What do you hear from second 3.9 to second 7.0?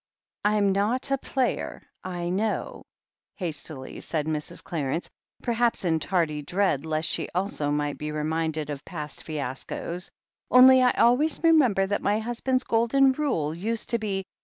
said Mrs. Clar ence, perhaps in tardy dread